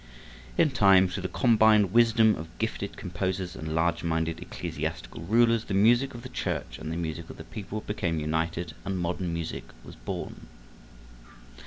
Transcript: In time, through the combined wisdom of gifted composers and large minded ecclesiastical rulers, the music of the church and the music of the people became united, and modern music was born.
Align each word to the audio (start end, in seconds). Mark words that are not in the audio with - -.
In 0.57 0.71
time, 0.71 1.07
through 1.07 1.21
the 1.21 1.29
combined 1.29 1.91
wisdom 1.93 2.33
of 2.35 2.57
gifted 2.57 2.97
composers 2.97 3.55
and 3.55 3.75
large 3.75 4.03
minded 4.03 4.39
ecclesiastical 4.41 5.21
rulers, 5.21 5.65
the 5.65 5.75
music 5.75 6.15
of 6.15 6.23
the 6.23 6.29
church 6.29 6.79
and 6.79 6.91
the 6.91 6.97
music 6.97 7.29
of 7.29 7.37
the 7.37 7.43
people 7.43 7.81
became 7.81 8.19
united, 8.19 8.73
and 8.83 8.97
modern 8.97 9.31
music 9.31 9.65
was 9.83 9.93
born. 9.95 10.47